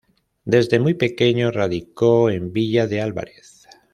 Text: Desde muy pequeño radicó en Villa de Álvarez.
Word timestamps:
Desde 0.45 0.79
muy 0.79 0.95
pequeño 0.95 1.51
radicó 1.51 2.31
en 2.31 2.51
Villa 2.51 2.87
de 2.87 3.01
Álvarez. 3.01 3.67